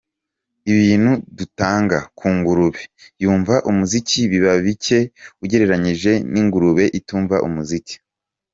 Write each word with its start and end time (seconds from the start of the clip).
Ibintu 0.71 1.11
dutanga 1.37 1.97
ku 2.17 2.25
ngurube 2.35 2.81
yumva 3.21 3.55
umuziki 3.69 4.19
biba 4.31 4.53
bicye 4.65 4.99
ugereranyije 5.43 6.11
n'ingurube 6.31 6.83
itumva 6.99 7.35
umuziki. 7.47 7.95